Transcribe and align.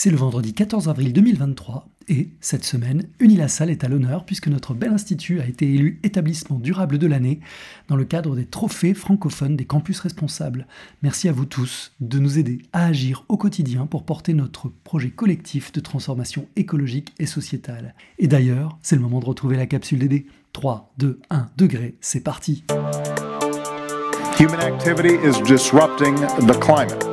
C'est 0.00 0.10
le 0.10 0.16
vendredi 0.16 0.54
14 0.54 0.88
avril 0.88 1.12
2023 1.12 1.88
et, 2.06 2.30
cette 2.40 2.62
semaine, 2.62 3.08
Unilassal 3.18 3.68
est 3.68 3.82
à 3.82 3.88
l'honneur 3.88 4.24
puisque 4.24 4.46
notre 4.46 4.72
bel 4.72 4.92
institut 4.92 5.40
a 5.40 5.44
été 5.48 5.74
élu 5.74 5.98
établissement 6.04 6.60
durable 6.60 6.98
de 6.98 7.08
l'année 7.08 7.40
dans 7.88 7.96
le 7.96 8.04
cadre 8.04 8.36
des 8.36 8.46
trophées 8.46 8.94
francophones 8.94 9.56
des 9.56 9.64
campus 9.64 9.98
responsables. 9.98 10.68
Merci 11.02 11.28
à 11.28 11.32
vous 11.32 11.46
tous 11.46 11.90
de 11.98 12.20
nous 12.20 12.38
aider 12.38 12.62
à 12.72 12.86
agir 12.86 13.24
au 13.28 13.36
quotidien 13.36 13.86
pour 13.86 14.04
porter 14.04 14.34
notre 14.34 14.68
projet 14.68 15.10
collectif 15.10 15.72
de 15.72 15.80
transformation 15.80 16.46
écologique 16.54 17.12
et 17.18 17.26
sociétale. 17.26 17.96
Et 18.20 18.28
d'ailleurs, 18.28 18.78
c'est 18.82 18.94
le 18.94 19.02
moment 19.02 19.18
de 19.18 19.26
retrouver 19.26 19.56
la 19.56 19.66
capsule 19.66 19.98
DD. 19.98 20.26
3, 20.52 20.92
2, 20.98 21.18
1 21.30 21.48
degré, 21.56 21.96
c'est 22.00 22.22
parti. 22.22 22.62
Human 24.38 24.60
activity 24.60 25.14
is 25.26 25.42
disrupting 25.42 26.14
the 26.46 26.56
climate. 26.60 27.04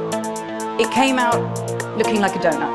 It 0.78 0.92
came 0.92 1.18
out 1.18 1.75
looking 1.98 2.22
like 2.22 2.36
a 2.36 2.40
donut. 2.40 2.74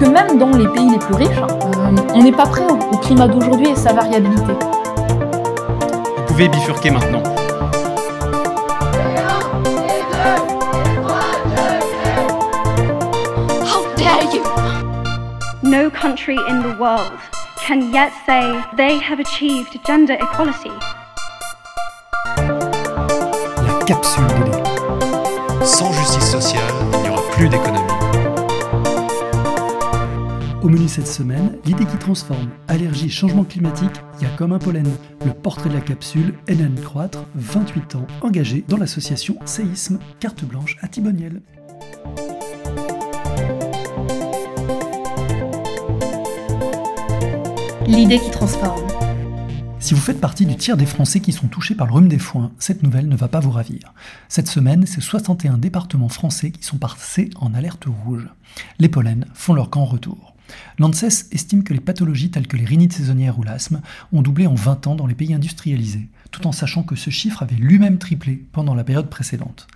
Que 0.00 0.06
même 0.06 0.38
dans 0.38 0.50
les 0.50 0.66
pays 0.68 0.90
les 0.90 0.98
plus 0.98 1.14
riches, 1.14 1.38
euh, 1.38 1.96
on 2.14 2.22
n'est 2.22 2.32
pas 2.32 2.46
prêt 2.46 2.66
au 2.66 2.96
climat 2.98 3.28
d'aujourd'hui 3.28 3.70
et 3.70 3.76
sa 3.76 3.92
variabilité. 3.92 4.52
Vous 6.16 6.24
pouvez 6.26 6.48
bifurquer 6.48 6.90
maintenant. 6.90 7.22
How 13.64 13.84
dare 13.96 14.34
you! 14.34 14.42
No 15.62 15.90
country 15.90 16.36
in 16.48 16.62
the 16.62 16.76
world 16.78 17.12
can 17.66 17.92
yet 17.92 18.12
say 18.26 18.60
they 18.76 18.98
have 18.98 19.20
achieved 19.20 19.78
gender 19.86 20.14
equality. 20.14 20.72
La 22.36 23.84
capsule 23.86 24.26
DD. 24.26 24.64
Sans 25.64 25.92
justice 25.92 26.30
sociale, 26.30 26.60
il 26.92 27.00
n'y 27.00 27.08
aura 27.08 27.22
plus 27.32 27.48
d'économie. 27.48 27.93
Au 30.64 30.70
menu 30.70 30.88
cette 30.88 31.06
semaine, 31.06 31.58
l'idée 31.66 31.84
qui 31.84 31.98
transforme. 31.98 32.48
Allergie, 32.68 33.10
changement 33.10 33.44
climatique, 33.44 34.00
il 34.18 34.22
y 34.22 34.26
a 34.26 34.34
comme 34.34 34.54
un 34.54 34.58
pollen. 34.58 34.88
Le 35.22 35.34
portrait 35.34 35.68
de 35.68 35.74
la 35.74 35.82
capsule, 35.82 36.32
Hélène 36.48 36.80
Croître, 36.80 37.26
28 37.34 37.96
ans, 37.96 38.06
engagée 38.22 38.64
dans 38.66 38.78
l'association 38.78 39.36
Séisme, 39.44 39.98
carte 40.20 40.42
blanche 40.42 40.78
à 40.80 40.88
Thiboniel. 40.88 41.42
L'idée 47.86 48.18
qui 48.18 48.30
transforme. 48.30 48.88
Si 49.80 49.92
vous 49.92 50.00
faites 50.00 50.18
partie 50.22 50.46
du 50.46 50.56
tiers 50.56 50.78
des 50.78 50.86
Français 50.86 51.20
qui 51.20 51.32
sont 51.32 51.48
touchés 51.48 51.74
par 51.74 51.88
le 51.88 51.92
rhume 51.92 52.08
des 52.08 52.18
foins, 52.18 52.52
cette 52.58 52.82
nouvelle 52.82 53.10
ne 53.10 53.16
va 53.16 53.28
pas 53.28 53.40
vous 53.40 53.50
ravir. 53.50 53.92
Cette 54.30 54.48
semaine, 54.48 54.86
c'est 54.86 55.02
61 55.02 55.58
départements 55.58 56.08
français 56.08 56.52
qui 56.52 56.62
sont 56.62 56.78
passés 56.78 57.28
en 57.36 57.52
alerte 57.52 57.84
rouge. 57.84 58.26
Les 58.78 58.88
pollens 58.88 59.26
font 59.34 59.52
leur 59.52 59.68
grand 59.68 59.84
retour. 59.84 60.33
L'ANSES 60.78 61.28
estime 61.32 61.64
que 61.64 61.74
les 61.74 61.80
pathologies 61.80 62.30
telles 62.30 62.46
que 62.46 62.56
les 62.56 62.64
rhinites 62.64 62.92
saisonnières 62.92 63.38
ou 63.38 63.42
l'asthme 63.42 63.80
ont 64.12 64.22
doublé 64.22 64.46
en 64.46 64.54
20 64.54 64.86
ans 64.86 64.94
dans 64.94 65.06
les 65.06 65.14
pays 65.14 65.34
industrialisés, 65.34 66.08
tout 66.30 66.46
en 66.46 66.52
sachant 66.52 66.82
que 66.82 66.96
ce 66.96 67.10
chiffre 67.10 67.42
avait 67.42 67.56
lui-même 67.56 67.98
triplé 67.98 68.44
pendant 68.52 68.74
la 68.74 68.84
période 68.84 69.08
précédente. 69.08 69.66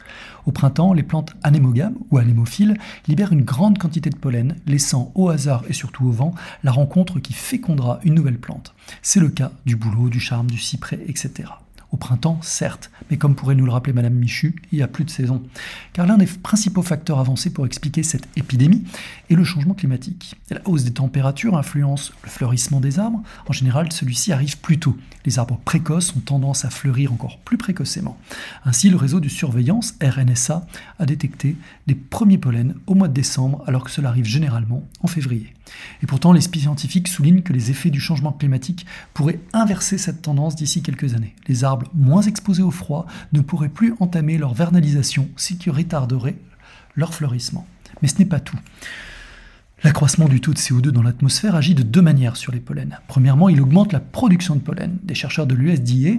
Au 0.47 0.53
printemps, 0.53 0.93
les 0.93 1.03
plantes 1.03 1.35
anémogames 1.43 1.97
ou 2.11 2.19
anémophiles 2.19 2.79
libèrent 3.07 3.33
une 3.33 3.45
grande 3.45 3.79
quantité 3.79 4.11
de 4.11 4.17
pollen, 4.17 4.57
laissant 4.67 5.13
au 5.15 5.29
hasard 5.29 5.65
et 5.69 5.73
surtout 5.73 6.07
au 6.07 6.11
vent 6.11 6.35
la 6.65 6.73
rencontre 6.73 7.21
qui 7.21 7.33
fécondera 7.33 8.01
une 8.05 8.15
nouvelle 8.15 8.39
plante. 8.39 8.75
C'est 9.03 9.21
le 9.21 9.29
cas 9.29 9.53
du 9.67 9.77
bouleau, 9.77 10.09
du 10.09 10.21
charme, 10.21 10.51
du 10.51 10.59
cyprès, 10.59 11.01
etc. 11.07 11.51
Au 11.91 11.97
printemps, 11.97 12.39
certes, 12.43 12.91
mais 13.11 13.17
comme 13.17 13.35
pourrait 13.35 13.55
nous 13.55 13.65
le 13.65 13.73
rappeler 13.73 13.95
Madame 13.95 14.13
Michu, 14.13 14.55
il 14.73 14.77
n'y 14.77 14.83
a 14.83 14.89
plus 14.89 15.05
de 15.05 15.11
saison. 15.11 15.43
Car 15.95 16.07
l'un 16.07 16.19
des 16.19 16.27
principaux 16.27 16.83
facteurs 16.83 17.19
avancés 17.19 17.51
pour 17.51 17.65
expliquer 17.65 18.03
cette 18.03 18.29
épidémie 18.37 18.85
est 19.31 19.35
le 19.35 19.45
changement 19.45 19.73
climatique. 19.73 20.37
la 20.51 20.61
hausse 20.67 20.85
des 20.85 20.93
températures 20.93 21.57
influence 21.57 22.13
le 22.23 22.29
fleurissement 22.29 22.81
des 22.81 22.99
arbres. 22.99 23.23
En 23.49 23.53
général, 23.53 23.91
celui-ci 23.91 24.33
arrive 24.33 24.59
plus 24.59 24.79
tôt. 24.79 24.99
Les 25.25 25.39
arbres 25.39 25.61
précoces 25.65 26.15
ont 26.15 26.21
tendance 26.21 26.67
à 26.67 26.71
fleurir 26.71 27.13
encore 27.13 27.39
plus 27.39 27.57
précocement. 27.57 28.19
Ainsi, 28.65 28.91
le 28.91 28.97
réseau 28.97 29.21
de 29.21 29.29
surveillance 29.29 29.95
RNSA 30.03 30.67
a 30.99 31.07
détecté 31.07 31.57
les 31.87 31.95
premiers 31.95 32.39
pollens 32.39 32.75
au 32.87 32.95
mois 32.95 33.09
de 33.09 33.15
décembre, 33.15 33.65
alors 33.67 33.85
que 33.85 33.91
cela 33.91 34.11
arrive 34.11 34.27
généralement 34.27 34.87
en 35.01 35.07
février. 35.07 35.55
Et 36.03 36.07
pourtant, 36.07 36.33
les 36.33 36.41
scientifiques 36.41 37.09
soulignent 37.09 37.43
que 37.43 37.53
les 37.53 37.71
effets 37.71 37.91
du 37.91 38.01
changement 38.01 38.33
climatique 38.33 38.87
pourraient 39.15 39.41
inverser 39.53 39.99
cette 39.99 40.23
tendance 40.23 40.57
d'ici 40.57 40.83
quelques 40.83 41.15
années. 41.15 41.35
Les 41.47 41.65
arbres 41.65 41.91
moins 41.95 42.23
exposés 42.23 42.63
au 42.63 42.71
froid 42.71 43.07
ne 43.33 43.41
pourraient 43.41 43.69
plus 43.69 43.95
entamer 44.01 44.39
leur 44.39 44.55
vernalisation, 44.55 45.29
ce 45.37 45.55
qui 45.55 45.71
retarderait 45.71 46.37
leur 46.97 47.15
fleurissement. 47.15 47.67
Mais 48.03 48.09
ce 48.09 48.19
n'est 48.19 48.27
pas 48.27 48.41
tout. 48.41 48.59
L'accroissement 49.85 50.27
du 50.27 50.41
taux 50.41 50.53
de 50.53 50.59
CO2 50.59 50.89
dans 50.89 51.05
l'atmosphère 51.05 51.55
agit 51.55 51.77
de 51.77 51.85
deux 51.85 52.03
manières 52.03 52.37
sur 52.37 52.51
les 52.51 52.59
pollens. 52.59 52.99
Premièrement, 53.07 53.49
il 53.49 53.61
augmente 53.61 53.93
la 53.93 54.01
production 54.01 54.57
de 54.57 54.61
pollen. 54.61 54.99
Des 55.05 55.15
chercheurs 55.15 55.47
de 55.47 55.55
l'USDA, 55.55 56.19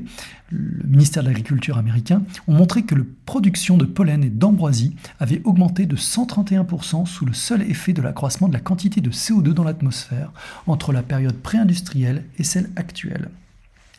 le 0.49 0.87
ministère 0.87 1.23
de 1.23 1.27
l'Agriculture 1.27 1.77
américain, 1.77 2.23
ont 2.47 2.53
montré 2.53 2.83
que 2.83 2.95
la 2.95 3.03
production 3.25 3.75
de 3.75 3.83
pollen 3.83 4.23
et 4.23 4.29
d'ambroisie 4.29 4.95
avait 5.19 5.41
augmenté 5.43 5.85
de 5.85 5.97
131% 5.97 7.05
sous 7.05 7.25
le 7.25 7.33
seul 7.33 7.61
effet 7.63 7.91
de 7.91 8.01
l'accroissement 8.01 8.47
de 8.47 8.53
la 8.53 8.61
quantité 8.61 9.01
de 9.01 9.11
CO2 9.11 9.51
dans 9.51 9.65
l'atmosphère 9.65 10.31
entre 10.65 10.93
la 10.93 11.03
période 11.03 11.35
pré-industrielle 11.35 12.23
et 12.37 12.45
celle 12.45 12.69
actuelle. 12.77 13.29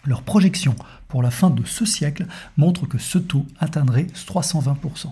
Leurs 0.06 0.22
projections 0.22 0.76
pour 1.08 1.22
la 1.22 1.30
fin 1.30 1.50
de 1.50 1.66
ce 1.66 1.84
siècle 1.84 2.26
montrent 2.56 2.86
que 2.86 2.96
ce 2.96 3.18
taux 3.18 3.44
atteindrait 3.58 4.06
320%. 4.14 5.08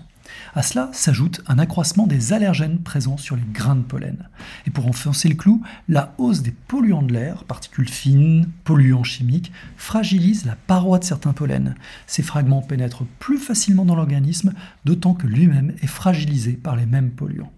À 0.55 0.63
cela 0.63 0.89
s'ajoute 0.93 1.41
un 1.47 1.59
accroissement 1.59 2.07
des 2.07 2.33
allergènes 2.33 2.79
présents 2.79 3.17
sur 3.17 3.35
les 3.35 3.43
grains 3.53 3.75
de 3.75 3.81
pollen. 3.81 4.27
Et 4.65 4.71
pour 4.71 4.87
enfoncer 4.87 5.29
le 5.29 5.35
clou, 5.35 5.61
la 5.87 6.13
hausse 6.17 6.41
des 6.41 6.51
polluants 6.51 7.03
de 7.03 7.13
l'air, 7.13 7.43
particules 7.43 7.89
fines, 7.89 8.49
polluants 8.63 9.03
chimiques, 9.03 9.51
fragilise 9.77 10.45
la 10.45 10.55
paroi 10.55 10.99
de 10.99 11.03
certains 11.03 11.33
pollens. 11.33 11.75
Ces 12.07 12.23
fragments 12.23 12.61
pénètrent 12.61 13.05
plus 13.19 13.37
facilement 13.37 13.85
dans 13.85 13.95
l'organisme, 13.95 14.53
d'autant 14.85 15.13
que 15.13 15.27
lui-même 15.27 15.73
est 15.81 15.87
fragilisé 15.87 16.53
par 16.53 16.75
les 16.75 16.85
mêmes 16.85 17.11
polluants. 17.11 17.51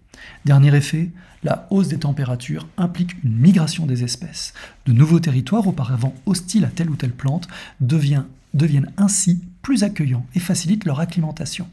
Dernier 0.45 0.75
effet, 0.75 1.11
la 1.43 1.67
hausse 1.71 1.87
des 1.87 1.99
températures 1.99 2.67
implique 2.77 3.23
une 3.23 3.35
migration 3.35 3.85
des 3.85 4.03
espèces. 4.03 4.53
De 4.85 4.93
nouveaux 4.93 5.19
territoires 5.19 5.67
auparavant 5.67 6.13
hostiles 6.25 6.65
à 6.65 6.69
telle 6.69 6.89
ou 6.89 6.95
telle 6.95 7.13
plante 7.13 7.47
deviennent 7.79 8.25
deviennent 8.53 8.91
ainsi 8.97 9.41
plus 9.61 9.83
accueillants 9.83 10.25
et 10.35 10.39
facilitent 10.39 10.85
leur 10.85 10.99
acclimatation. 10.99 11.67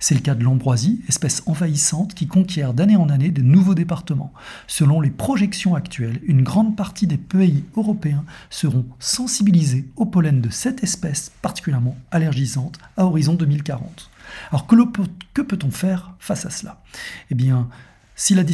C'est 0.00 0.14
le 0.14 0.20
cas 0.20 0.34
de 0.34 0.44
l'ambroisie, 0.44 1.02
espèce 1.08 1.42
envahissante 1.46 2.14
qui 2.14 2.26
conquiert 2.26 2.74
d'année 2.74 2.96
en 2.96 3.08
année 3.08 3.30
de 3.30 3.42
nouveaux 3.42 3.74
départements. 3.74 4.32
Selon 4.66 5.00
les 5.00 5.10
projections 5.10 5.74
actuelles, 5.74 6.20
une 6.24 6.42
grande 6.42 6.76
partie 6.76 7.06
des 7.06 7.18
pays 7.18 7.64
européens 7.76 8.24
seront 8.50 8.86
sensibilisés 8.98 9.88
au 9.96 10.06
pollen 10.06 10.40
de 10.40 10.50
cette 10.50 10.82
espèce 10.82 11.32
particulièrement 11.42 11.96
allergisante 12.10 12.78
à 12.96 13.04
horizon 13.04 13.34
2040. 13.34 14.10
Alors 14.50 14.66
que, 14.66 15.42
peut-on 15.42 15.70
faire 15.70 16.14
face 16.18 16.46
à 16.46 16.50
cela? 16.50 16.82
Eh 17.30 17.34
bien, 17.34 17.68
si 18.16 18.34
la 18.34 18.44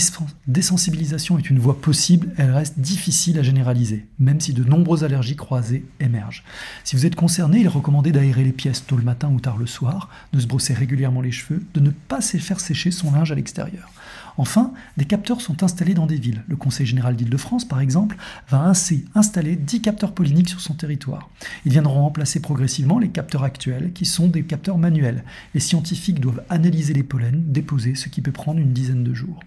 désensibilisation 0.47 1.39
est 1.39 1.51
une 1.51 1.59
voie 1.59 1.81
possible, 1.81 2.33
elle 2.39 2.51
reste 2.51 2.79
difficile 2.79 3.39
à 3.39 3.43
généraliser, 3.43 4.07
même 4.19 4.41
si 4.41 4.55
de 4.55 4.65
nombreuses 4.65 5.05
allergies 5.05 5.37
croisées 5.37 5.85
émergent. 6.01 6.45
Si 6.83 6.97
vous 6.97 7.05
êtes 7.05 7.15
concerné, 7.15 7.61
il 7.61 7.67
est 7.67 7.69
recommandé 7.69 8.11
d'aérer 8.11 8.43
les 8.43 8.53
pièces 8.53 8.87
tôt 8.87 8.97
le 8.97 9.03
matin 9.03 9.29
ou 9.29 9.39
tard 9.39 9.59
le 9.59 9.67
soir, 9.67 10.09
de 10.33 10.41
se 10.41 10.47
brosser 10.47 10.73
régulièrement 10.73 11.21
les 11.21 11.31
cheveux, 11.31 11.63
de 11.75 11.81
ne 11.81 11.91
pas 11.91 12.23
faire 12.23 12.61
sécher 12.61 12.91
son 12.91 13.13
linge 13.13 13.33
à 13.33 13.35
l'extérieur. 13.35 13.91
Enfin, 14.37 14.73
des 14.97 15.05
capteurs 15.05 15.41
sont 15.41 15.63
installés 15.63 15.95
dans 15.95 16.07
des 16.07 16.17
villes. 16.17 16.45
Le 16.49 16.57
Conseil 16.57 16.87
général 16.87 17.17
d'Île-de-France, 17.17 17.67
par 17.67 17.81
exemple, 17.81 18.17
va 18.49 18.63
ainsi 18.63 19.05
installer 19.15 19.57
10 19.57 19.83
capteurs 19.83 20.13
polliniques 20.13 20.49
sur 20.49 20.61
son 20.61 20.75
territoire. 20.75 21.29
Ils 21.65 21.73
viendront 21.73 22.03
remplacer 22.03 22.41
progressivement 22.41 22.99
les 22.99 23.09
capteurs 23.09 23.45
actuels, 23.45 23.93
qui 23.93 24.07
sont 24.07 24.29
des 24.29 24.43
capteurs 24.43 24.79
manuels. 24.79 25.25
Les 25.55 25.61
scientifiques 25.61 26.21
doivent 26.21 26.43
analyser 26.49 26.95
les 26.95 27.03
pollens 27.03 27.43
déposés, 27.47 27.95
ce 27.95 28.09
qui 28.09 28.21
peut 28.21 28.33
prendre 28.33 28.61
une 28.61 28.73
dizaine 28.73 29.05
de 29.05 29.15
jours. 29.15 29.41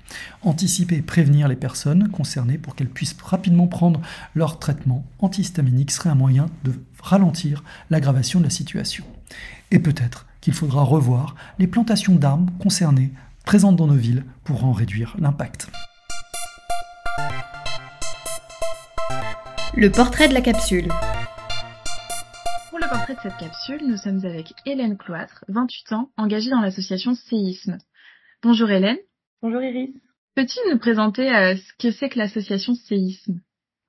Anticiper 0.43 0.97
et 0.97 1.01
prévenir 1.01 1.47
les 1.47 1.55
personnes 1.55 2.09
concernées 2.09 2.57
pour 2.57 2.75
qu'elles 2.75 2.89
puissent 2.89 3.15
rapidement 3.23 3.67
prendre 3.67 4.01
leur 4.35 4.59
traitement 4.59 5.05
antihistaminique 5.19 5.91
serait 5.91 6.09
un 6.09 6.15
moyen 6.15 6.47
de 6.63 6.73
ralentir 7.01 7.63
l'aggravation 7.89 8.39
de 8.39 8.45
la 8.45 8.49
situation. 8.49 9.05
Et 9.71 9.79
peut-être 9.79 10.25
qu'il 10.41 10.53
faudra 10.53 10.83
revoir 10.83 11.35
les 11.57 11.67
plantations 11.67 12.15
d'arbres 12.15 12.51
concernées 12.59 13.11
présentes 13.45 13.75
dans 13.75 13.87
nos 13.87 13.95
villes 13.95 14.23
pour 14.45 14.65
en 14.65 14.71
réduire 14.71 15.15
l'impact. 15.19 15.69
Le 19.75 19.89
portrait 19.89 20.29
de 20.29 20.33
la 20.33 20.41
capsule. 20.41 20.87
Pour 22.69 22.79
le 22.79 22.89
portrait 22.89 23.15
de 23.15 23.19
cette 23.21 23.37
capsule, 23.37 23.81
nous 23.87 23.97
sommes 23.97 24.23
avec 24.25 24.53
Hélène 24.65 24.97
Cloître, 24.97 25.43
28 25.49 25.93
ans, 25.93 26.09
engagée 26.17 26.49
dans 26.49 26.61
l'association 26.61 27.13
Séisme. 27.15 27.77
Bonjour 28.41 28.69
Hélène. 28.69 28.97
Bonjour 29.41 29.61
Iris. 29.61 29.91
Peux-tu 30.35 30.59
nous 30.71 30.79
présenter 30.79 31.29
euh, 31.29 31.55
ce 31.55 31.73
que 31.79 31.91
c'est 31.91 32.09
que 32.09 32.19
l'association 32.19 32.73
Séisme? 32.73 33.41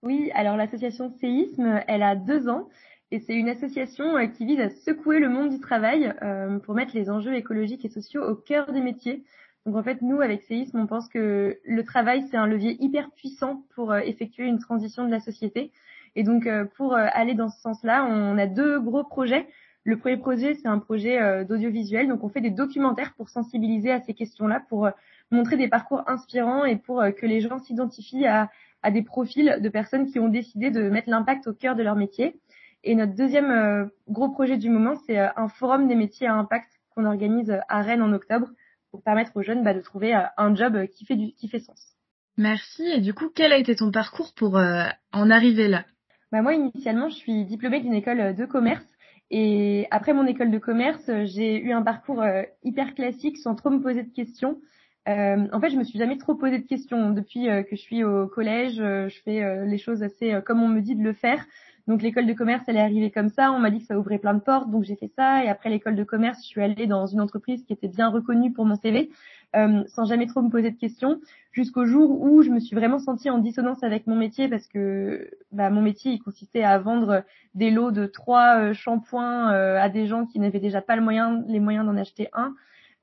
Oui, 0.03 0.31
alors 0.35 0.57
l'association 0.57 1.15
Séisme, 1.21 1.81
elle 1.87 2.03
a 2.03 2.17
deux 2.17 2.49
ans 2.49 2.69
et 3.11 3.21
c'est 3.21 3.35
une 3.35 3.49
association 3.49 4.17
euh, 4.17 4.27
qui 4.27 4.45
vise 4.45 4.61
à 4.61 4.71
secouer 4.71 5.21
le 5.21 5.29
monde 5.29 5.51
du 5.51 5.61
travail 5.61 6.13
euh, 6.23 6.59
pour 6.59 6.75
mettre 6.75 6.97
les 6.97 7.09
enjeux 7.09 7.35
écologiques 7.35 7.85
et 7.85 7.91
sociaux 7.91 8.23
au 8.23 8.35
cœur 8.35 8.73
des 8.73 8.81
métiers 8.81 9.23
Donc 9.67 9.77
en 9.77 9.83
fait, 9.83 10.03
nous, 10.03 10.21
avec 10.21 10.43
Séisme, 10.43 10.79
on 10.79 10.87
pense 10.87 11.09
que 11.09 11.59
le 11.65 11.85
travail, 11.85 12.25
c'est 12.31 12.37
un 12.37 12.47
levier 12.47 12.77
hyper 12.83 13.11
puissant 13.13 13.65
pour 13.75 13.93
euh, 13.93 14.01
effectuer 14.01 14.45
une 14.45 14.59
transition 14.59 15.07
de 15.07 15.11
la 15.11 15.21
société. 15.21 15.73
Et 16.17 16.23
donc, 16.23 16.47
euh, 16.47 16.67
pour 16.77 16.95
euh, 16.95 17.07
aller 17.13 17.35
dans 17.35 17.49
ce 17.49 17.61
sens-là, 17.61 18.05
on 18.05 18.37
a 18.37 18.47
deux 18.47 18.79
gros 18.79 19.05
projets. 19.05 19.49
Le 19.85 19.97
premier 19.99 20.19
projet, 20.19 20.55
c'est 20.55 20.69
un 20.69 20.79
projet 20.79 21.45
d'audiovisuel. 21.45 22.09
Donc, 22.09 22.25
on 22.25 22.31
fait 22.31 22.41
des 22.41 22.51
documentaires 22.51 23.13
pour 23.19 23.29
sensibiliser 23.29 23.91
à 23.91 24.01
ces 24.01 24.15
questions-là, 24.15 24.63
pour 24.71 24.89
montrer 25.31 25.59
des 25.59 25.69
parcours 25.69 26.03
inspirants 26.07 26.65
et 26.65 26.77
pour 26.77 27.05
que 27.19 27.27
les 27.27 27.43
gens 27.43 27.59
s'identifient 27.59 28.27
à, 28.27 28.51
à, 28.83 28.91
des 28.91 29.03
profils 29.03 29.59
de 29.61 29.69
personnes 29.69 30.07
qui 30.07 30.19
ont 30.19 30.31
décidé 30.31 30.71
de 30.71 30.89
mettre 30.89 31.11
l'impact 31.11 31.49
au 31.49 31.53
cœur 31.53 31.77
de 31.77 31.83
leur 31.83 31.97
métier. 31.97 32.41
Et 32.83 32.95
notre 32.95 33.15
deuxième 33.15 33.91
gros 34.09 34.31
projet 34.31 34.57
du 34.57 34.71
moment, 34.71 34.95
c'est 35.07 35.19
un 35.19 35.49
forum 35.49 35.87
des 35.87 35.97
métiers 35.97 36.29
à 36.29 36.35
impact 36.35 36.81
qu'on 36.95 37.05
organise 37.05 37.55
à 37.69 37.83
Rennes 37.83 38.01
en 38.01 38.15
octobre 38.15 38.49
pour 38.95 39.03
permettre 39.03 39.33
aux 39.35 39.43
jeunes 39.43 39.65
bah, 39.65 39.75
de 39.75 39.81
trouver 39.81 40.15
euh, 40.15 40.21
un 40.37 40.55
job 40.55 40.87
qui 40.87 41.05
fait, 41.05 41.17
du, 41.17 41.33
qui 41.33 41.49
fait 41.49 41.59
sens. 41.59 41.97
Merci. 42.37 42.85
Et 42.85 43.01
du 43.01 43.13
coup, 43.13 43.29
quel 43.35 43.53
a 43.53 43.59
été 43.59 43.75
ton 43.75 43.91
parcours 43.91 44.33
pour 44.37 44.57
euh, 44.57 44.85
en 45.13 45.31
arriver 45.33 45.67
là? 45.67 45.85
Bah, 46.31 46.43
Moi, 46.43 46.55
initialement, 46.55 47.09
je 47.09 47.17
suis 47.17 47.45
diplômée 47.45 47.81
d'une 47.81 47.95
école 47.95 48.37
de 48.37 48.45
commerce. 48.45 48.87
Et 49.33 49.89
après 49.91 50.13
mon 50.13 50.27
école 50.27 50.53
de 50.53 50.59
commerce, 50.59 51.11
j'ai 51.25 51.59
eu 51.59 51.73
un 51.73 51.83
parcours 51.83 52.23
euh, 52.23 52.43
hyper 52.63 52.95
classique 52.95 53.37
sans 53.39 53.57
trop 53.57 53.71
me 53.71 53.83
poser 53.83 54.05
de 54.05 54.15
questions. 54.15 54.61
Euh, 55.09 55.47
en 55.53 55.61
fait, 55.61 55.71
je 55.71 55.77
me 55.77 55.85
suis 55.85 55.99
jamais 55.99 56.17
trop 56.17 56.35
posé 56.35 56.59
de 56.59 56.67
questions 56.67 57.11
depuis 57.11 57.47
que 57.47 57.77
je 57.77 57.81
suis 57.81 58.05
au 58.05 58.27
collège. 58.27 58.77
je 58.77 59.21
fais 59.25 59.67
les 59.67 59.79
choses 59.79 60.03
assez 60.03 60.41
comme 60.45 60.63
on 60.63 60.69
me 60.69 60.81
dit 60.81 60.95
de 60.95 61.03
le 61.03 61.13
faire. 61.13 61.45
Donc 61.87 62.01
l'école 62.01 62.27
de 62.27 62.33
commerce, 62.33 62.65
elle 62.67 62.77
est 62.77 62.81
arrivée 62.81 63.11
comme 63.11 63.29
ça. 63.29 63.53
On 63.53 63.59
m'a 63.59 63.71
dit 63.71 63.81
que 63.81 63.85
ça 63.85 63.99
ouvrait 63.99 64.19
plein 64.19 64.33
de 64.33 64.41
portes, 64.41 64.71
donc 64.71 64.85
j'ai 64.85 64.97
fait 64.97 65.11
ça. 65.15 65.45
Et 65.45 65.49
après 65.49 65.69
l'école 65.69 65.97
de 65.97 66.05
commerce, 66.05 66.39
je 66.43 66.47
suis 66.47 66.63
allée 66.63 66.87
dans 66.87 67.07
une 67.07 67.21
entreprise 67.21 67.63
qui 67.65 67.75
était 67.75 67.89
bien 67.89 68.09
reconnue 68.09 68.53
pour 68.53 68.65
mon 68.65 68.77
CV, 68.77 69.11
euh, 69.55 69.85
sans 69.89 70.07
jamais 70.07 70.27
trop 70.27 70.41
me 70.41 70.49
poser 70.49 70.71
de 70.71 70.79
questions, 70.79 71.21
jusqu'au 71.53 71.85
jour 71.85 72.23
où 72.23 72.41
je 72.41 72.51
me 72.51 72.59
suis 72.59 72.75
vraiment 72.75 72.99
sentie 72.99 73.29
en 73.29 73.39
dissonance 73.39 73.83
avec 73.83 74.07
mon 74.07 74.17
métier 74.17 74.49
parce 74.49 74.67
que 74.67 75.31
bah, 75.53 75.69
mon 75.69 75.83
métier, 75.83 76.13
il 76.13 76.21
consistait 76.21 76.65
à 76.65 76.79
vendre 76.79 77.23
des 77.55 77.71
lots 77.71 77.91
de 77.91 78.07
trois 78.07 78.57
euh, 78.57 78.73
shampoings 78.73 79.53
euh, 79.53 79.79
à 79.79 79.91
des 79.91 80.07
gens 80.07 80.25
qui 80.25 80.39
n'avaient 80.39 80.61
déjà 80.61 80.81
pas 80.81 80.97
le 80.97 81.03
moyen, 81.03 81.45
les 81.49 81.61
moyens 81.61 81.85
d'en 81.85 81.99
acheter 81.99 82.29
un. 82.33 82.55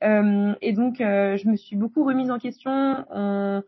Euh, 0.04 0.54
et 0.62 0.74
donc, 0.74 0.96
je 1.00 1.50
me 1.50 1.56
suis 1.56 1.76
beaucoup 1.76 2.04
remise 2.04 2.32
en 2.32 2.40
question. 2.40 3.06
On 3.10 3.64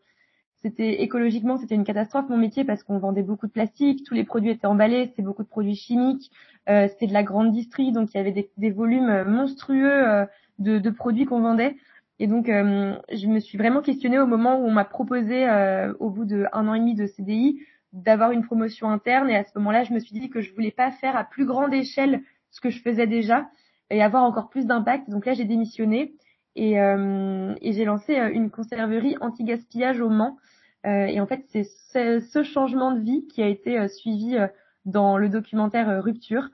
c'était 0.64 1.02
écologiquement, 1.04 1.58
c'était 1.58 1.76
une 1.76 1.84
catastrophe 1.84 2.30
mon 2.30 2.38
métier 2.38 2.64
parce 2.64 2.84
qu'on 2.84 2.98
vendait 2.98 3.22
beaucoup 3.22 3.48
de 3.48 3.52
plastique, 3.52 4.06
tous 4.06 4.14
les 4.14 4.24
produits 4.24 4.52
étaient 4.52 4.66
emballés, 4.66 5.08
c'était 5.08 5.22
beaucoup 5.22 5.44
de 5.44 5.50
produits 5.50 5.76
chimiques, 5.76 6.32
euh, 6.70 6.88
c'était 6.88 7.08
de 7.08 7.14
la 7.14 7.24
grande 7.24 7.52
distrie, 7.52 7.92
donc 7.92 8.14
il 8.14 8.18
y 8.18 8.20
avait 8.22 8.50
des, 8.58 8.72
volumes 8.72 9.26
monstrueux 9.26 10.08
euh, 10.08 10.26
de, 10.60 10.80
de, 10.80 10.90
produits 10.90 11.26
qu'on 11.26 11.42
vendait. 11.42 11.76
Et 12.20 12.28
donc, 12.28 12.48
euh, 12.48 12.96
je 13.12 13.28
me 13.28 13.40
suis 13.42 13.58
vraiment 13.58 13.82
questionnée 13.82 14.20
au 14.20 14.26
moment 14.26 14.58
où 14.58 14.66
on 14.66 14.72
m'a 14.72 14.86
proposé, 14.86 15.50
euh, 15.50 15.94
au 16.00 16.10
bout 16.10 16.24
d'un 16.24 16.48
an 16.54 16.74
et 16.74 16.80
demi 16.80 16.96
de 16.96 17.08
CDI, 17.08 17.60
d'avoir 17.92 18.32
une 18.32 18.46
promotion 18.46 18.90
interne. 18.90 19.30
Et 19.30 19.36
à 19.36 19.44
ce 19.44 19.52
moment-là, 19.58 19.84
je 19.84 19.92
me 19.92 20.00
suis 20.00 20.18
dit 20.18 20.30
que 20.30 20.40
je 20.40 20.54
voulais 20.54 20.72
pas 20.72 20.92
faire 20.92 21.18
à 21.18 21.26
plus 21.26 21.46
grande 21.46 21.74
échelle 21.74 22.22
ce 22.52 22.62
que 22.62 22.70
je 22.70 22.82
faisais 22.82 23.08
déjà 23.08 23.50
et 23.90 24.02
avoir 24.02 24.24
encore 24.24 24.48
plus 24.48 24.66
d'impact. 24.66 25.10
Donc 25.10 25.26
là, 25.26 25.34
j'ai 25.34 25.44
démissionné 25.44 26.14
et, 26.56 26.80
euh, 26.80 27.54
et 27.62 27.74
j'ai 27.74 27.86
lancé 27.86 28.16
une 28.16 28.50
conserverie 28.50 29.16
anti-gaspillage 29.22 30.00
au 30.00 30.10
Mans 30.10 30.38
euh, 30.86 31.06
et 31.06 31.20
en 31.20 31.28
fait, 31.28 31.44
c'est 31.52 32.20
ce, 32.20 32.44
changement 32.44 32.92
de 32.92 33.00
vie 33.00 33.26
qui 33.28 33.42
a 33.42 33.48
été 33.48 33.80
euh, 33.80 33.88
suivi 33.88 34.36
euh, 34.36 34.48
dans 34.86 35.18
le 35.18 35.30
documentaire 35.30 36.04
Rupture, 36.04 36.50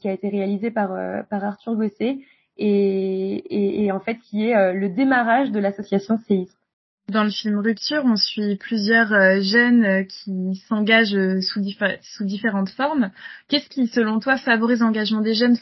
qui 0.00 0.08
a 0.08 0.12
été 0.12 0.30
réalisé 0.30 0.70
par, 0.70 0.90
par 1.28 1.44
Arthur 1.44 1.74
Gosset, 1.74 2.20
et, 2.56 2.66
et, 2.66 3.84
et, 3.84 3.92
en 3.92 4.00
fait 4.00 4.14
qui 4.20 4.48
est 4.48 4.72
le 4.72 4.88
démarrage 4.88 5.50
de 5.50 5.58
l'association 5.58 6.16
Séisme. 6.26 6.56
Dans 7.08 7.24
le 7.24 7.30
film 7.30 7.58
Rupture, 7.58 8.02
on 8.06 8.16
suit 8.16 8.56
plusieurs 8.56 9.42
jeunes 9.42 10.06
qui 10.06 10.62
s'engagent 10.68 11.40
sous, 11.40 12.24
différentes 12.24 12.70
formes. 12.70 13.10
Qu'est-ce 13.48 13.68
qui, 13.68 13.88
selon 13.88 14.20
toi, 14.20 14.38
favorise 14.38 14.80
l'engagement 14.80 15.20
des 15.20 15.34
jeunes? 15.34 15.56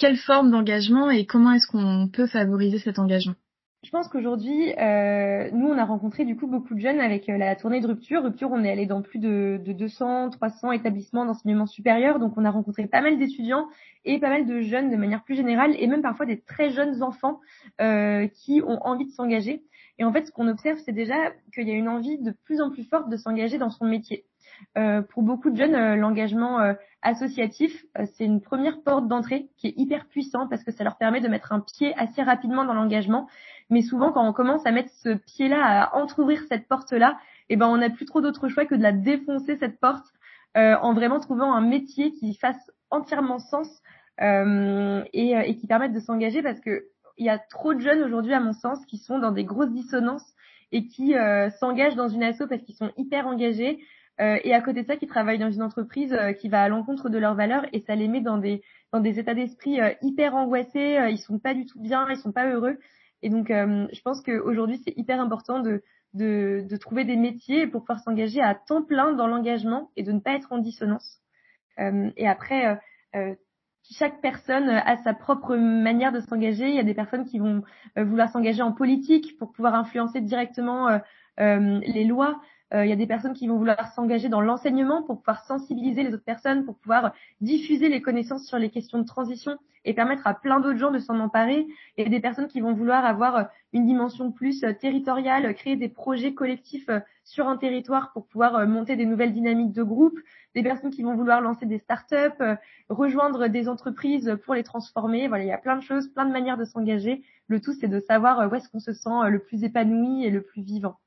Quelle 0.00 0.16
forme 0.16 0.50
d'engagement 0.50 1.10
et 1.10 1.26
comment 1.26 1.52
est-ce 1.52 1.66
qu'on 1.70 2.08
peut 2.08 2.26
favoriser 2.26 2.78
cet 2.78 2.98
engagement? 2.98 3.34
Je 3.82 3.90
pense 3.90 4.08
qu'aujourd'hui, 4.08 4.74
euh, 4.78 5.48
nous, 5.52 5.68
on 5.68 5.78
a 5.78 5.84
rencontré 5.84 6.26
du 6.26 6.36
coup 6.36 6.46
beaucoup 6.46 6.74
de 6.74 6.80
jeunes 6.80 7.00
avec 7.00 7.30
euh, 7.30 7.38
la 7.38 7.56
tournée 7.56 7.80
de 7.80 7.86
Rupture. 7.86 8.22
Rupture, 8.22 8.50
on 8.52 8.62
est 8.62 8.70
allé 8.70 8.84
dans 8.84 9.00
plus 9.00 9.18
de, 9.18 9.58
de 9.64 9.72
200, 9.72 10.30
300 10.30 10.72
établissements 10.72 11.24
d'enseignement 11.24 11.66
supérieur. 11.66 12.18
Donc, 12.18 12.34
on 12.36 12.44
a 12.44 12.50
rencontré 12.50 12.86
pas 12.86 13.00
mal 13.00 13.18
d'étudiants 13.18 13.68
et 14.04 14.18
pas 14.18 14.28
mal 14.28 14.46
de 14.46 14.60
jeunes 14.60 14.90
de 14.90 14.96
manière 14.96 15.22
plus 15.22 15.34
générale 15.34 15.74
et 15.78 15.86
même 15.86 16.02
parfois 16.02 16.26
des 16.26 16.40
très 16.40 16.70
jeunes 16.70 17.02
enfants 17.02 17.40
euh, 17.80 18.26
qui 18.28 18.60
ont 18.62 18.84
envie 18.86 19.06
de 19.06 19.12
s'engager. 19.12 19.62
Et 19.98 20.04
en 20.04 20.12
fait, 20.12 20.26
ce 20.26 20.32
qu'on 20.32 20.48
observe, 20.48 20.78
c'est 20.84 20.92
déjà 20.92 21.16
qu'il 21.54 21.66
y 21.66 21.72
a 21.72 21.74
une 21.74 21.88
envie 21.88 22.18
de 22.18 22.34
plus 22.44 22.60
en 22.60 22.70
plus 22.70 22.84
forte 22.84 23.08
de 23.08 23.16
s'engager 23.16 23.56
dans 23.56 23.70
son 23.70 23.86
métier. 23.86 24.24
Euh, 24.78 25.02
pour 25.02 25.22
beaucoup 25.22 25.50
de 25.50 25.56
jeunes, 25.56 25.74
euh, 25.74 25.96
l'engagement 25.96 26.60
euh, 26.60 26.74
associatif, 27.02 27.84
c'est 28.14 28.24
une 28.24 28.40
première 28.40 28.82
porte 28.82 29.08
d'entrée 29.08 29.48
qui 29.56 29.68
est 29.68 29.74
hyper 29.76 30.06
puissant 30.06 30.46
parce 30.48 30.64
que 30.64 30.70
ça 30.70 30.84
leur 30.84 30.96
permet 30.96 31.20
de 31.20 31.28
mettre 31.28 31.52
un 31.52 31.60
pied 31.60 31.94
assez 31.96 32.22
rapidement 32.22 32.64
dans 32.64 32.74
l'engagement. 32.74 33.28
Mais 33.70 33.82
souvent, 33.82 34.12
quand 34.12 34.26
on 34.26 34.32
commence 34.32 34.66
à 34.66 34.72
mettre 34.72 34.90
ce 35.02 35.14
pied-là, 35.14 35.84
à 35.84 35.96
entrouvrir 35.96 36.42
cette 36.48 36.68
porte-là, 36.68 37.18
eh 37.48 37.56
ben, 37.56 37.66
on 37.66 37.78
n'a 37.78 37.90
plus 37.90 38.04
trop 38.04 38.20
d'autre 38.20 38.48
choix 38.48 38.66
que 38.66 38.74
de 38.74 38.82
la 38.82 38.92
défoncer 38.92 39.56
cette 39.56 39.80
porte 39.80 40.06
en 40.56 40.94
vraiment 40.94 41.20
trouvant 41.20 41.54
un 41.54 41.60
métier 41.60 42.10
qui 42.10 42.34
fasse 42.34 42.70
entièrement 42.90 43.38
sens 43.38 43.68
et, 44.20 45.32
et, 45.32 45.56
qui 45.56 45.66
permette 45.68 45.92
de 45.92 46.00
s'engager 46.00 46.42
parce 46.42 46.58
que 46.60 46.86
il 47.16 47.26
y 47.26 47.28
a 47.28 47.38
trop 47.38 47.72
de 47.72 47.80
jeunes 47.80 48.02
aujourd'hui, 48.02 48.34
à 48.34 48.40
mon 48.40 48.52
sens, 48.52 48.84
qui 48.86 48.98
sont 48.98 49.20
dans 49.20 49.30
des 49.30 49.44
grosses 49.44 49.70
dissonances 49.70 50.34
et 50.72 50.86
qui 50.86 51.14
s'engagent 51.60 51.96
dans 51.96 52.08
une 52.08 52.24
asso 52.24 52.42
parce 52.48 52.62
qu'ils 52.62 52.74
sont 52.74 52.90
hyper 52.96 53.26
engagés, 53.28 53.78
euh, 53.78 53.84
et 54.44 54.52
à 54.52 54.60
côté 54.60 54.82
de 54.82 54.86
ça, 54.86 54.96
qui 54.96 55.06
travaillent 55.06 55.38
dans 55.38 55.50
une 55.50 55.62
entreprise 55.62 56.12
euh, 56.12 56.32
qui 56.32 56.50
va 56.50 56.62
à 56.62 56.68
l'encontre 56.68 57.08
de 57.08 57.16
leurs 57.16 57.34
valeurs 57.34 57.64
et 57.72 57.80
ça 57.80 57.94
les 57.94 58.06
met 58.06 58.20
dans 58.20 58.36
des 58.36 58.62
dans 58.92 59.00
des 59.00 59.18
états 59.18 59.34
d'esprit 59.34 59.80
euh, 59.80 59.94
hyper 60.02 60.34
angoissés. 60.34 60.98
ils 61.10 61.18
sont 61.18 61.38
pas 61.38 61.54
du 61.54 61.64
tout 61.64 61.80
bien, 61.80 62.06
ils 62.10 62.18
sont 62.18 62.32
pas 62.32 62.46
heureux. 62.46 62.78
Et 63.22 63.28
donc, 63.28 63.48
je 63.48 64.00
pense 64.00 64.22
qu'aujourd'hui, 64.22 64.80
c'est 64.82 64.96
hyper 64.96 65.20
important 65.20 65.60
de, 65.60 65.82
de, 66.14 66.64
de 66.66 66.76
trouver 66.78 67.04
des 67.04 67.16
métiers 67.16 67.66
pour 67.66 67.82
pouvoir 67.82 68.00
s'engager 68.00 68.40
à 68.40 68.54
temps 68.54 68.82
plein 68.82 69.12
dans 69.12 69.26
l'engagement 69.26 69.90
et 69.94 70.02
de 70.02 70.10
ne 70.10 70.20
pas 70.20 70.32
être 70.32 70.50
en 70.52 70.58
dissonance. 70.58 71.20
et 71.78 72.26
après, 72.26 72.80
chaque 73.90 74.22
personne 74.22 74.70
a 74.70 74.96
sa 75.04 75.12
propre 75.12 75.54
manière 75.54 76.12
de 76.12 76.20
s'engager. 76.20 76.70
Il 76.70 76.74
y 76.74 76.78
a 76.78 76.82
des 76.82 76.94
personnes 76.94 77.26
qui 77.26 77.38
vont 77.38 77.62
vouloir 77.94 78.30
s'engager 78.30 78.62
en 78.62 78.72
politique 78.72 79.36
pour 79.38 79.52
pouvoir 79.52 79.74
influencer 79.74 80.22
directement 80.22 80.98
les 81.36 82.04
lois. 82.04 82.40
Euh, 82.72 82.84
il 82.84 82.88
y 82.88 82.92
a 82.92 82.96
des 82.96 83.06
personnes 83.06 83.32
qui 83.32 83.48
vont 83.48 83.56
vouloir 83.56 83.92
s'engager 83.92 84.28
dans 84.28 84.40
l'enseignement 84.40 85.02
pour 85.02 85.18
pouvoir 85.18 85.44
sensibiliser 85.44 86.04
les 86.04 86.14
autres 86.14 86.24
personnes, 86.24 86.64
pour 86.64 86.76
pouvoir 86.76 87.12
diffuser 87.40 87.88
les 87.88 88.00
connaissances 88.00 88.46
sur 88.46 88.58
les 88.58 88.70
questions 88.70 88.98
de 88.98 89.04
transition 89.04 89.58
et 89.84 89.94
permettre 89.94 90.26
à 90.26 90.34
plein 90.34 90.60
d'autres 90.60 90.78
gens 90.78 90.90
de 90.90 90.98
s'en 90.98 91.18
emparer. 91.18 91.66
Il 91.96 92.04
y 92.04 92.06
a 92.06 92.10
des 92.10 92.20
personnes 92.20 92.46
qui 92.46 92.60
vont 92.60 92.72
vouloir 92.72 93.04
avoir 93.04 93.48
une 93.72 93.86
dimension 93.86 94.30
plus 94.30 94.62
euh, 94.62 94.72
territoriale, 94.72 95.52
créer 95.54 95.74
des 95.74 95.88
projets 95.88 96.32
collectifs 96.32 96.88
euh, 96.90 97.00
sur 97.24 97.48
un 97.48 97.56
territoire 97.56 98.12
pour 98.12 98.26
pouvoir 98.26 98.66
monter 98.68 98.94
des 98.94 99.06
nouvelles 99.06 99.32
dynamiques 99.32 99.72
de 99.72 99.82
groupe. 99.82 100.18
Des 100.54 100.62
personnes 100.62 100.90
qui 100.90 101.02
vont 101.02 101.14
vouloir 101.14 101.40
lancer 101.40 101.64
des 101.64 101.78
startups, 101.78 102.42
rejoindre 102.88 103.46
des 103.46 103.68
entreprises 103.68 104.36
pour 104.44 104.54
les 104.54 104.64
transformer. 104.64 105.28
Voilà, 105.28 105.44
il 105.44 105.46
y 105.46 105.52
a 105.52 105.58
plein 105.58 105.76
de 105.76 105.82
choses, 105.82 106.08
plein 106.08 106.26
de 106.26 106.32
manières 106.32 106.56
de 106.56 106.64
s'engager. 106.64 107.22
Le 107.46 107.60
tout, 107.60 107.72
c'est 107.72 107.86
de 107.86 108.00
savoir 108.00 108.50
où 108.50 108.54
est-ce 108.56 108.68
qu'on 108.68 108.80
se 108.80 108.92
sent 108.92 109.28
le 109.28 109.38
plus 109.38 109.62
épanoui 109.62 110.24
et 110.24 110.30
le 110.30 110.42
plus 110.42 110.62
vivant. 110.62 110.98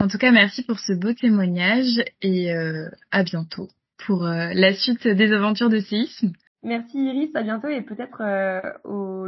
En 0.00 0.08
tout 0.08 0.16
cas, 0.16 0.32
merci 0.32 0.62
pour 0.62 0.78
ce 0.78 0.94
beau 0.94 1.12
témoignage 1.12 2.02
et 2.22 2.54
euh, 2.54 2.88
à 3.10 3.22
bientôt 3.22 3.68
pour 4.06 4.24
euh, 4.24 4.48
la 4.54 4.72
suite 4.72 5.06
des 5.06 5.30
aventures 5.30 5.68
de 5.68 5.78
séisme. 5.78 6.32
Merci 6.62 6.96
Iris, 6.96 7.28
à 7.34 7.42
bientôt 7.42 7.68
et 7.68 7.82
peut-être 7.82 8.22
euh, 8.22 8.62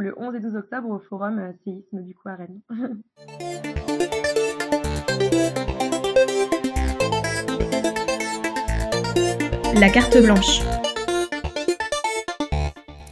le 0.00 0.14
11 0.16 0.34
et 0.34 0.40
12 0.40 0.56
octobre 0.56 0.88
au 0.88 0.98
forum 0.98 1.52
séisme 1.62 2.02
du 2.02 2.14
coup 2.14 2.30
à 2.30 2.36
Rennes. 2.36 2.62
La 9.78 9.90
carte 9.90 10.16
blanche. 10.22 10.62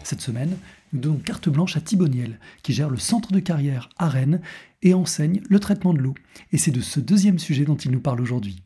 Cette 0.02 0.22
semaine, 0.22 0.56
nous 0.92 1.00
donnons 1.00 1.18
carte 1.18 1.48
blanche 1.48 1.76
à 1.76 1.80
Thiboniel, 1.80 2.38
qui 2.62 2.72
gère 2.72 2.90
le 2.90 2.96
centre 2.96 3.32
de 3.32 3.40
carrière 3.40 3.88
à 3.98 4.08
Rennes 4.08 4.40
et 4.82 4.94
enseigne 4.94 5.40
le 5.48 5.60
traitement 5.60 5.94
de 5.94 5.98
l'eau. 5.98 6.14
Et 6.52 6.58
c'est 6.58 6.70
de 6.70 6.80
ce 6.80 7.00
deuxième 7.00 7.38
sujet 7.38 7.64
dont 7.64 7.76
il 7.76 7.90
nous 7.90 8.00
parle 8.00 8.20
aujourd'hui. 8.20 8.62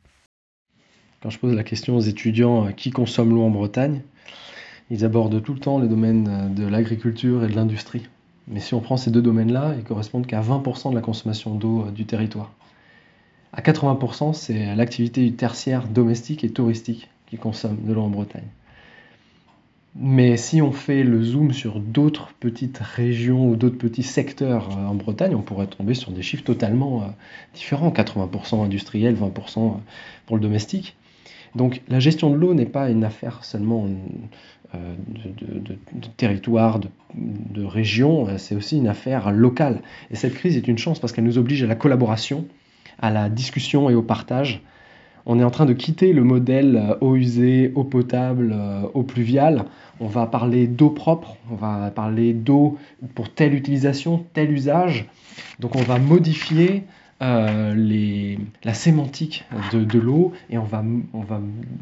Quand 1.23 1.31
je 1.31 1.39
pose 1.39 1.55
la 1.55 1.65
question 1.65 1.97
aux 1.97 2.01
étudiants 2.01 2.67
euh, 2.67 2.71
qui 2.71 2.91
consomment 2.91 3.35
l'eau 3.35 3.43
en 3.43 3.51
Bretagne, 3.51 4.03
ils 4.91 5.05
abordent 5.05 5.43
tout 5.43 5.55
le 5.55 5.59
temps 5.59 5.79
les 5.79 5.89
domaines 5.89 6.29
euh, 6.29 6.49
de 6.49 6.67
l'agriculture 6.67 7.45
et 7.45 7.49
de 7.49 7.57
l'industrie. 7.57 8.07
Mais 8.47 8.61
si 8.61 8.75
on 8.75 8.81
prend 8.81 8.99
ces 8.99 9.11
deux 9.11 9.23
domaines-là, 9.23 9.75
ils 9.79 9.85
correspondent 9.85 10.27
qu'à 10.27 10.43
20% 10.43 10.91
de 10.91 10.95
la 10.95 11.01
consommation 11.01 11.55
d'eau 11.55 11.87
euh, 11.87 11.91
du 11.91 12.05
territoire. 12.05 12.53
À 13.55 13.63
80%, 13.63 14.35
c'est 14.35 14.75
l'activité 14.75 15.33
tertiaire 15.33 15.89
domestique 15.89 16.45
et 16.45 16.51
touristique 16.51 17.09
qui 17.27 17.39
consomme 17.39 17.79
de 17.83 17.93
l'eau 17.93 18.03
en 18.03 18.11
Bretagne. 18.11 18.49
Mais 19.97 20.37
si 20.37 20.61
on 20.61 20.73
fait 20.73 21.05
le 21.05 21.23
zoom 21.23 21.53
sur 21.53 21.79
d'autres 21.79 22.35
petites 22.41 22.79
régions 22.79 23.49
ou 23.49 23.55
d'autres 23.55 23.79
petits 23.79 24.03
secteurs 24.03 24.77
euh, 24.77 24.87
en 24.87 24.95
Bretagne, 24.95 25.37
on 25.37 25.43
pourrait 25.43 25.69
tomber 25.69 25.95
sur 25.95 26.11
des 26.11 26.23
chiffres 26.23 26.43
totalement 26.43 27.03
euh, 27.03 27.07
différents, 27.55 27.91
80% 27.91 28.65
industriel, 28.65 29.15
20% 29.15 29.79
pour 30.27 30.37
le 30.37 30.43
domestique. 30.43 30.97
Donc 31.55 31.83
la 31.89 32.01
gestion 32.01 32.31
de 32.31 32.35
l'eau 32.35 32.55
n'est 32.55 32.67
pas 32.67 32.91
une 32.91 33.05
affaire 33.05 33.45
seulement 33.45 33.87
euh, 34.75 34.95
de, 35.17 35.77
territoire, 36.17 36.81
de, 36.81 36.89
de 37.15 37.65
région, 37.65 38.27
c'est 38.39 38.57
aussi 38.57 38.79
une 38.79 38.89
affaire 38.89 39.31
locale. 39.31 39.81
Et 40.11 40.17
cette 40.17 40.35
crise 40.35 40.57
est 40.57 40.67
une 40.67 40.79
chance 40.79 40.99
parce 40.99 41.13
qu'elle 41.13 41.23
nous 41.23 41.39
oblige 41.39 41.63
à 41.63 41.69
la 41.69 41.77
collaboration, 41.77 42.47
à 42.99 43.13
la 43.13 43.29
discussion 43.29 43.89
et 43.89 43.95
au 43.95 44.03
partage 44.03 44.61
on 45.27 45.39
est 45.39 45.45
en 45.45 45.51
train 45.51 45.67
de 45.67 45.73
quitter 45.73 46.13
le 46.13 46.23
modèle 46.23 46.77
euh, 46.77 46.97
eau 47.01 47.17
usée, 47.17 47.73
eau 47.75 47.85
potable, 47.85 48.55
euh, 48.55 48.83
eau 48.95 49.03
pluviale. 49.03 49.65
On 50.01 50.07
va 50.07 50.27
parler 50.27 50.67
d'eau 50.67 50.91
propre, 50.91 51.37
on 51.51 51.55
va 51.55 51.91
parler 51.91 52.35
d'eau 52.35 52.79
pour 53.15 53.31
telle 53.31 53.55
utilisation, 53.55 54.25
tel 54.35 54.51
usage. 54.53 55.07
Donc 55.61 55.77
on 55.77 55.83
va 55.83 55.99
modifier 55.99 56.85
euh, 57.23 58.37
la 58.65 58.75
sémantique 58.75 59.45
de, 59.73 59.99
l'eau 59.99 60.33
et 60.51 60.59
on 60.59 60.65
va, 60.65 60.83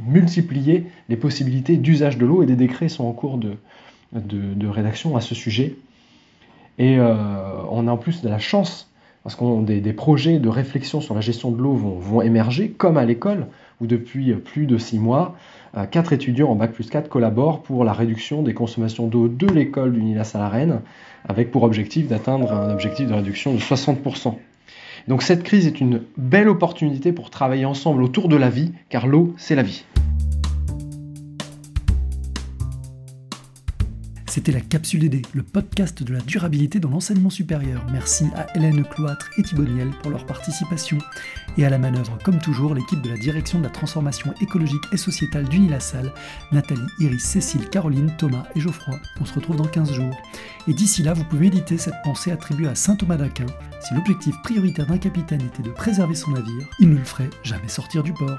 multiplier 0.07 0.87
les 1.09 1.17
possibilités 1.17 1.79
d'usage 1.79 2.19
de 2.19 2.27
l'eau 2.27 2.43
et 2.43 2.47
des 2.47 2.55
décrets 2.55 2.91
sont 2.91 3.05
en 3.05 3.13
cours 3.13 3.39
de, 3.39 4.67
rédaction 4.67 5.17
à 5.17 5.23
ce 5.23 5.35
sujet. 5.35 5.75
Et 6.79 6.99
on 6.99 7.89
a 7.89 7.91
en 7.91 7.97
plus 7.97 8.21
de 8.21 8.29
la 8.29 8.39
chance 8.39 8.92
parce 9.23 9.37
qu'on 9.37 9.63
des, 9.63 9.81
des, 9.81 9.93
projets 9.93 10.39
de 10.39 10.49
réflexion 10.49 11.01
sur 11.01 11.15
la 11.15 11.21
gestion 11.21 11.51
de 11.51 11.61
l'eau 11.61 11.75
vont, 11.75 12.23
émerger, 12.23 12.71
comme 12.71 12.97
à 12.97 13.05
l'école, 13.05 13.47
où 13.81 13.87
depuis 13.87 14.33
plus 14.35 14.67
de 14.67 14.79
six 14.79 14.99
mois, 14.99 15.37
euh, 15.77 15.87
quatre 15.87 16.13
étudiants 16.13 16.51
en 16.51 16.55
Bac 16.55 16.73
plus 16.73 16.89
4 16.91 17.09
collaborent 17.09 17.63
pour 17.63 17.85
la 17.85 17.93
réduction 17.93 18.43
des 18.43 18.55
consommations 18.55 19.07
d'eau 19.07 19.29
de 19.29 19.47
l'école 19.47 19.93
d'Unilas 19.93 20.33
à 20.35 20.39
la 20.39 20.49
Rennes, 20.49 20.81
avec 21.29 21.51
pour 21.51 21.63
objectif 21.63 22.09
d'atteindre 22.09 22.53
un 22.53 22.73
objectif 22.73 23.09
de 23.09 23.15
réduction 23.15 23.55
de 23.55 23.59
60%. 23.59 24.35
Donc 25.09 25.23
cette 25.23 25.43
crise 25.43 25.67
est 25.67 25.81
une 25.81 26.03
belle 26.17 26.49
opportunité 26.49 27.13
pour 27.13 27.31
travailler 27.31 27.65
ensemble 27.65 28.03
autour 28.03 28.29
de 28.29 28.37
la 28.37 28.51
vie, 28.51 28.73
car 28.89 29.07
l'eau, 29.07 29.35
c'est 29.37 29.55
la 29.55 29.63
vie. 29.63 29.85
C'était 34.35 34.51
la 34.51 34.63
Capsule 34.63 35.01
DD, 35.01 35.21
le 35.35 35.43
podcast 35.43 36.03
de 36.03 36.11
la 36.11 36.21
durabilité 36.21 36.81
dans 36.81 36.89
l'enseignement 36.89 37.29
supérieur. 37.29 37.85
Merci 37.93 38.25
à 38.35 38.47
Hélène 38.57 38.83
Cloître 38.83 39.29
et 39.37 39.43
Thiboniel 39.43 39.91
pour 40.01 40.11
leur 40.11 40.25
participation. 40.25 40.97
Et 41.59 41.67
à 41.67 41.69
la 41.69 41.77
manœuvre, 41.77 42.17
comme 42.25 42.39
toujours, 42.39 42.75
l'équipe 42.75 43.03
de 43.03 43.11
la 43.11 43.19
direction 43.19 43.59
de 43.59 43.65
la 43.65 43.69
transformation 43.69 44.33
écologique 44.41 44.85
et 44.91 44.97
sociétale 44.97 45.45
d'Unilassal, 45.51 46.15
Nathalie, 46.51 46.81
Iris, 46.99 47.23
Cécile, 47.23 47.69
Caroline, 47.69 48.11
Thomas 48.17 48.47
et 48.57 48.61
Geoffroy. 48.61 48.99
On 49.21 49.27
se 49.27 49.35
retrouve 49.35 49.57
dans 49.57 49.67
15 49.67 49.93
jours. 49.93 50.17
Et 50.67 50.73
d'ici 50.73 51.03
là, 51.03 51.13
vous 51.13 51.25
pouvez 51.25 51.49
éditer 51.49 51.77
cette 51.77 52.01
pensée 52.03 52.33
attribuée 52.33 52.69
à 52.69 52.75
saint 52.75 52.97
Thomas 52.97 53.19
d'Aquin. 53.19 53.45
Si 53.83 53.93
l'objectif 53.93 54.35
prioritaire 54.45 54.87
d'un 54.87 54.97
capitaine 54.97 55.43
était 55.43 55.63
de 55.63 55.69
préserver 55.69 56.15
son 56.15 56.31
navire, 56.31 56.71
il 56.81 56.89
ne 56.89 56.97
le 56.97 57.05
ferait 57.05 57.29
jamais 57.43 57.69
sortir 57.69 58.03
du 58.03 58.15
port. 58.15 58.39